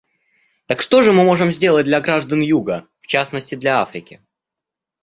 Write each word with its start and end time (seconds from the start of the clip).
Так 0.65 0.81
что 0.81 1.03
же 1.03 1.13
мы 1.13 1.23
можем 1.23 1.51
сделать 1.51 1.85
для 1.85 2.01
граждан 2.01 2.41
Юга, 2.41 2.87
в 3.01 3.05
частности 3.05 3.53
для 3.53 3.81
Африки? 3.83 4.19